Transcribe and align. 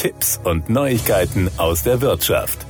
Tipps 0.00 0.40
und 0.42 0.70
Neuigkeiten 0.70 1.50
aus 1.58 1.82
der 1.82 2.00
Wirtschaft. 2.00 2.64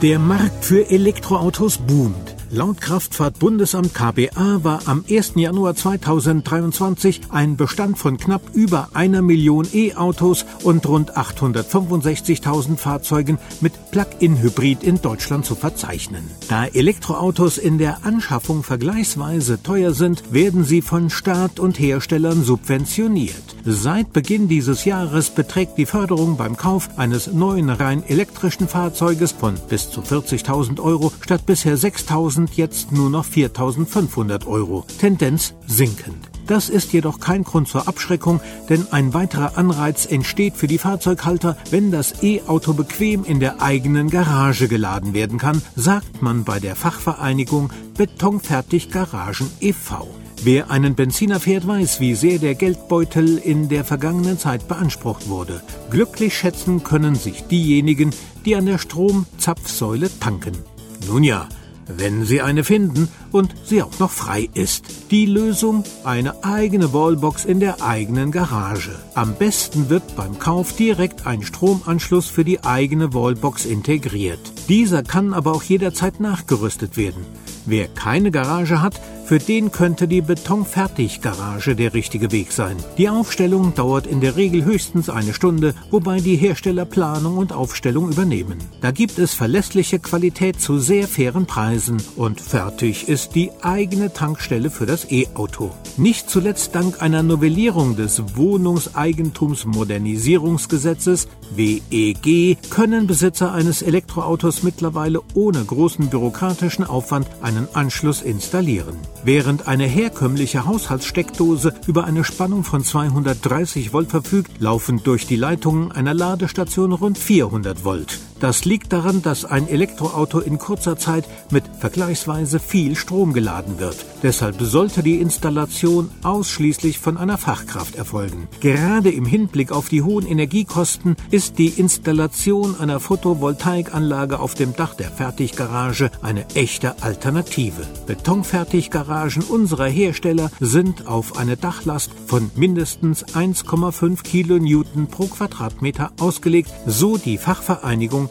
Der 0.00 0.20
Markt 0.20 0.64
für 0.64 0.88
Elektroautos 0.88 1.76
boomt. 1.76 2.36
Laut 2.54 2.82
Kraftfahrtbundesamt 2.82 3.94
KBA 3.94 4.62
war 4.62 4.80
am 4.84 5.06
1. 5.08 5.36
Januar 5.36 5.74
2023 5.74 7.22
ein 7.30 7.56
Bestand 7.56 7.98
von 7.98 8.18
knapp 8.18 8.42
über 8.52 8.90
einer 8.92 9.22
Million 9.22 9.66
E-Autos 9.72 10.44
und 10.62 10.86
rund 10.86 11.16
865.000 11.16 12.76
Fahrzeugen 12.76 13.38
mit 13.62 13.72
Plug-in-Hybrid 13.90 14.82
in 14.82 15.00
Deutschland 15.00 15.46
zu 15.46 15.54
verzeichnen. 15.54 16.30
Da 16.50 16.66
Elektroautos 16.66 17.56
in 17.56 17.78
der 17.78 18.04
Anschaffung 18.04 18.62
vergleichsweise 18.62 19.62
teuer 19.62 19.94
sind, 19.94 20.34
werden 20.34 20.62
sie 20.64 20.82
von 20.82 21.08
Staat 21.08 21.58
und 21.58 21.78
Herstellern 21.78 22.44
subventioniert. 22.44 23.42
Seit 23.64 24.12
Beginn 24.12 24.48
dieses 24.48 24.84
Jahres 24.84 25.30
beträgt 25.30 25.78
die 25.78 25.86
Förderung 25.86 26.36
beim 26.36 26.58
Kauf 26.58 26.98
eines 26.98 27.28
neuen 27.32 27.70
rein 27.70 28.02
elektrischen 28.06 28.68
Fahrzeuges 28.68 29.32
von 29.32 29.54
bis 29.70 29.90
zu 29.90 30.02
40.000 30.02 30.80
Euro 30.80 31.12
statt 31.22 31.46
bisher 31.46 31.78
6.000 31.78 32.41
jetzt 32.50 32.92
nur 32.92 33.10
noch 33.10 33.26
4.500 33.26 34.46
Euro, 34.46 34.84
Tendenz 34.98 35.54
sinkend. 35.66 36.32
Das 36.46 36.68
ist 36.68 36.92
jedoch 36.92 37.20
kein 37.20 37.44
Grund 37.44 37.68
zur 37.68 37.88
Abschreckung, 37.88 38.40
denn 38.68 38.86
ein 38.90 39.14
weiterer 39.14 39.56
Anreiz 39.56 40.06
entsteht 40.06 40.56
für 40.56 40.66
die 40.66 40.78
Fahrzeughalter, 40.78 41.56
wenn 41.70 41.90
das 41.90 42.22
E-Auto 42.22 42.72
bequem 42.74 43.24
in 43.24 43.40
der 43.40 43.62
eigenen 43.62 44.10
Garage 44.10 44.68
geladen 44.68 45.14
werden 45.14 45.38
kann, 45.38 45.62
sagt 45.76 46.20
man 46.20 46.44
bei 46.44 46.58
der 46.58 46.76
Fachvereinigung 46.76 47.70
Betonfertig 47.96 48.90
Garagen 48.90 49.50
e.V. 49.60 50.08
Wer 50.44 50.72
einen 50.72 50.96
Benziner 50.96 51.38
fährt, 51.38 51.68
weiß, 51.68 52.00
wie 52.00 52.16
sehr 52.16 52.40
der 52.40 52.56
Geldbeutel 52.56 53.38
in 53.38 53.68
der 53.68 53.84
vergangenen 53.84 54.38
Zeit 54.38 54.66
beansprucht 54.66 55.28
wurde. 55.28 55.62
Glücklich 55.90 56.36
schätzen 56.36 56.82
können 56.82 57.14
sich 57.14 57.44
diejenigen, 57.44 58.10
die 58.44 58.56
an 58.56 58.66
der 58.66 58.78
Stromzapfsäule 58.78 60.10
tanken. 60.18 60.58
Nun 61.06 61.22
ja, 61.22 61.48
wenn 61.86 62.24
Sie 62.24 62.40
eine 62.40 62.64
finden 62.64 63.08
und 63.30 63.54
sie 63.64 63.82
auch 63.82 63.98
noch 63.98 64.10
frei 64.10 64.48
ist. 64.54 64.84
Die 65.10 65.26
Lösung? 65.26 65.84
Eine 66.04 66.44
eigene 66.44 66.92
Wallbox 66.92 67.44
in 67.44 67.60
der 67.60 67.82
eigenen 67.82 68.30
Garage. 68.30 68.94
Am 69.14 69.34
besten 69.34 69.88
wird 69.88 70.16
beim 70.16 70.38
Kauf 70.38 70.74
direkt 70.76 71.26
ein 71.26 71.42
Stromanschluss 71.42 72.26
für 72.28 72.44
die 72.44 72.64
eigene 72.64 73.14
Wallbox 73.14 73.64
integriert. 73.64 74.40
Dieser 74.68 75.02
kann 75.02 75.34
aber 75.34 75.52
auch 75.52 75.62
jederzeit 75.62 76.20
nachgerüstet 76.20 76.96
werden. 76.96 77.24
Wer 77.64 77.88
keine 77.88 78.30
Garage 78.30 78.80
hat, 78.80 79.00
für 79.24 79.38
den 79.38 79.72
könnte 79.72 80.06
die 80.08 80.20
Betonfertiggarage 80.20 81.76
der 81.76 81.94
richtige 81.94 82.32
Weg 82.32 82.52
sein. 82.52 82.76
Die 82.98 83.08
Aufstellung 83.08 83.74
dauert 83.74 84.06
in 84.06 84.20
der 84.20 84.36
Regel 84.36 84.64
höchstens 84.64 85.08
eine 85.08 85.32
Stunde, 85.34 85.74
wobei 85.90 86.20
die 86.20 86.36
Hersteller 86.36 86.84
Planung 86.84 87.38
und 87.38 87.52
Aufstellung 87.52 88.10
übernehmen. 88.10 88.58
Da 88.80 88.90
gibt 88.90 89.18
es 89.18 89.34
verlässliche 89.34 89.98
Qualität 89.98 90.60
zu 90.60 90.78
sehr 90.78 91.08
fairen 91.08 91.46
Preisen 91.46 91.96
und 92.16 92.40
fertig 92.40 93.08
ist 93.08 93.34
die 93.34 93.50
eigene 93.62 94.12
Tankstelle 94.12 94.70
für 94.70 94.86
das 94.86 95.10
E-Auto. 95.10 95.70
Nicht 95.96 96.30
zuletzt 96.30 96.74
dank 96.74 97.02
einer 97.02 97.22
Novellierung 97.22 97.96
des 97.96 98.36
Wohnungseigentumsmodernisierungsgesetzes 98.36 101.28
WEG 101.54 102.56
können 102.70 103.06
Besitzer 103.06 103.52
eines 103.52 103.82
Elektroautos 103.82 104.62
mittlerweile 104.62 105.20
ohne 105.34 105.62
großen 105.64 106.08
bürokratischen 106.08 106.84
Aufwand 106.84 107.26
einen 107.42 107.68
Anschluss 107.74 108.22
installieren. 108.22 108.96
Während 109.24 109.68
eine 109.68 109.84
herkömmliche 109.84 110.66
Haushaltssteckdose 110.66 111.72
über 111.86 112.04
eine 112.04 112.24
Spannung 112.24 112.64
von 112.64 112.82
230 112.82 113.92
Volt 113.92 114.10
verfügt, 114.10 114.60
laufen 114.60 115.00
durch 115.04 115.28
die 115.28 115.36
Leitungen 115.36 115.92
einer 115.92 116.12
Ladestation 116.12 116.92
rund 116.92 117.18
400 117.18 117.84
Volt. 117.84 118.18
Das 118.42 118.64
liegt 118.64 118.92
daran, 118.92 119.22
dass 119.22 119.44
ein 119.44 119.68
Elektroauto 119.68 120.40
in 120.40 120.58
kurzer 120.58 120.96
Zeit 120.98 121.26
mit 121.52 121.62
vergleichsweise 121.78 122.58
viel 122.58 122.96
Strom 122.96 123.34
geladen 123.34 123.78
wird. 123.78 124.04
Deshalb 124.24 124.60
sollte 124.60 125.04
die 125.04 125.20
Installation 125.20 126.10
ausschließlich 126.24 126.98
von 126.98 127.18
einer 127.18 127.38
Fachkraft 127.38 127.94
erfolgen. 127.94 128.48
Gerade 128.58 129.12
im 129.12 129.26
Hinblick 129.26 129.70
auf 129.70 129.88
die 129.88 130.02
hohen 130.02 130.26
Energiekosten 130.26 131.14
ist 131.30 131.58
die 131.58 131.68
Installation 131.68 132.74
einer 132.80 132.98
Photovoltaikanlage 132.98 134.40
auf 134.40 134.54
dem 134.54 134.74
Dach 134.74 134.94
der 134.94 135.12
Fertiggarage 135.12 136.10
eine 136.20 136.44
echte 136.56 137.00
Alternative. 137.00 137.86
Betonfertiggaragen 138.08 139.44
unserer 139.44 139.86
Hersteller 139.86 140.50
sind 140.58 141.06
auf 141.06 141.36
eine 141.36 141.56
Dachlast 141.56 142.10
von 142.26 142.50
mindestens 142.56 143.24
1,5 143.24 144.24
Kilonewton 144.24 145.06
pro 145.06 145.26
Quadratmeter 145.26 146.10
ausgelegt, 146.18 146.72
so 146.86 147.16
die 147.16 147.38
Fachvereinigung 147.38 148.30